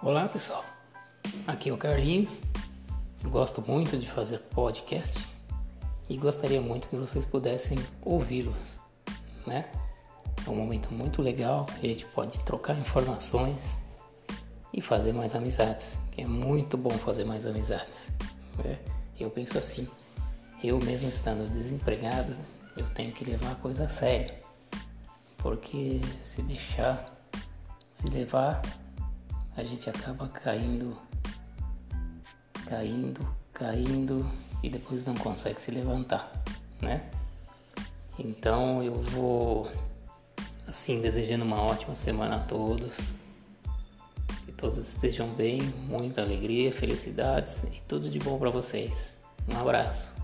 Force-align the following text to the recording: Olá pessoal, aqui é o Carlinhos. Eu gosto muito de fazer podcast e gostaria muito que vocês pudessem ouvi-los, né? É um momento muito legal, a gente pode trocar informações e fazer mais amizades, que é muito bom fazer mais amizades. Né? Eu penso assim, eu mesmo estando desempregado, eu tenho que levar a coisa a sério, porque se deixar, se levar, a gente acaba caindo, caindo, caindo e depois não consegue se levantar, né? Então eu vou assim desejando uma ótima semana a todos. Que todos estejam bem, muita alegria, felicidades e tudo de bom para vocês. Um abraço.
Olá 0.00 0.28
pessoal, 0.28 0.64
aqui 1.44 1.70
é 1.70 1.72
o 1.72 1.76
Carlinhos. 1.76 2.40
Eu 3.22 3.30
gosto 3.30 3.60
muito 3.60 3.98
de 3.98 4.08
fazer 4.08 4.38
podcast 4.38 5.18
e 6.08 6.16
gostaria 6.16 6.60
muito 6.60 6.88
que 6.88 6.94
vocês 6.94 7.26
pudessem 7.26 7.76
ouvi-los, 8.02 8.78
né? 9.44 9.68
É 10.46 10.50
um 10.50 10.54
momento 10.54 10.94
muito 10.94 11.20
legal, 11.20 11.66
a 11.76 11.84
gente 11.84 12.06
pode 12.06 12.38
trocar 12.44 12.78
informações 12.78 13.80
e 14.72 14.80
fazer 14.80 15.12
mais 15.12 15.34
amizades, 15.34 15.98
que 16.12 16.22
é 16.22 16.26
muito 16.26 16.76
bom 16.76 16.92
fazer 16.92 17.24
mais 17.24 17.44
amizades. 17.44 18.08
Né? 18.64 18.78
Eu 19.18 19.30
penso 19.30 19.58
assim, 19.58 19.88
eu 20.62 20.78
mesmo 20.78 21.08
estando 21.08 21.52
desempregado, 21.52 22.36
eu 22.76 22.88
tenho 22.90 23.12
que 23.12 23.24
levar 23.24 23.50
a 23.50 23.56
coisa 23.56 23.86
a 23.86 23.88
sério, 23.88 24.32
porque 25.38 26.00
se 26.22 26.40
deixar, 26.42 27.12
se 27.92 28.06
levar, 28.06 28.62
a 29.58 29.64
gente 29.64 29.90
acaba 29.90 30.28
caindo, 30.28 30.96
caindo, 32.68 33.28
caindo 33.52 34.30
e 34.62 34.70
depois 34.70 35.04
não 35.04 35.16
consegue 35.16 35.60
se 35.60 35.72
levantar, 35.72 36.30
né? 36.80 37.10
Então 38.16 38.84
eu 38.84 38.94
vou 39.02 39.68
assim 40.64 41.00
desejando 41.00 41.44
uma 41.44 41.60
ótima 41.60 41.92
semana 41.96 42.36
a 42.36 42.40
todos. 42.40 42.96
Que 44.46 44.52
todos 44.52 44.78
estejam 44.78 45.28
bem, 45.30 45.60
muita 45.88 46.22
alegria, 46.22 46.70
felicidades 46.70 47.64
e 47.64 47.82
tudo 47.88 48.08
de 48.08 48.20
bom 48.20 48.38
para 48.38 48.50
vocês. 48.50 49.18
Um 49.52 49.58
abraço. 49.58 50.17